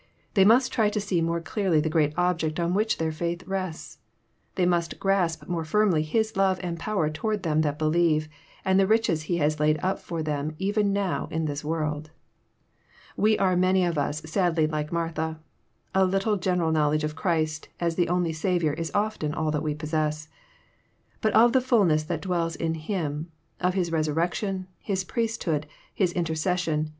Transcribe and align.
They 0.33 0.45
must 0.45 0.73
try 0.73 0.89
to 0.89 0.99
see 0.99 1.21
more 1.21 1.39
clearly 1.41 1.79
the 1.79 1.87
great 1.87 2.15
object 2.17 2.59
on 2.59 2.73
which 2.73 2.97
their 2.97 3.11
faith 3.11 3.45
rests. 3.45 3.99
tJThey 4.57 4.67
must 4.67 4.99
grasp 4.99 5.47
more 5.47 5.63
firmly 5.63 6.01
His 6.01 6.35
love 6.35 6.59
and 6.63 6.79
power 6.79 7.07
toward 7.11 7.43
them 7.43 7.61
that 7.61 7.77
believe, 7.77 8.27
and 8.65 8.79
the 8.79 8.87
riches 8.87 9.21
He 9.21 9.37
has 9.37 9.59
laid 9.59 9.77
up 9.83 9.99
for 9.99 10.23
them 10.23 10.55
even 10.57 10.91
now 10.91 11.27
in 11.29 11.45
this 11.45 11.63
world. 11.63 12.09
We 13.15 13.37
are 13.37 13.55
many 13.55 13.85
of 13.85 13.95
us 13.99 14.23
sadly 14.25 14.65
like 14.65 14.91
Martha. 14.91 15.39
A 15.93 16.03
little 16.03 16.35
general 16.37 16.71
knowledge 16.71 17.03
of 17.03 17.15
Christ 17.15 17.69
as 17.79 17.93
the 17.95 18.09
only 18.09 18.33
Saviour 18.33 18.73
is 18.73 18.89
often 18.95 19.35
all 19.35 19.51
that 19.51 19.61
we 19.61 19.75
possess. 19.75 20.29
But 21.21 21.35
ofjjie 21.35 21.61
fulness 21.61 22.03
that 22.05 22.21
dwells 22.23 22.55
in 22.55 22.73
Him, 22.73 23.31
of 23.59 23.75
His 23.75 23.91
resurrection, 23.91 24.65
His 24.79 25.03
priesthood. 25.03 25.67
His 25.93 26.11
interces* 26.13 26.57
sion. 26.59 26.89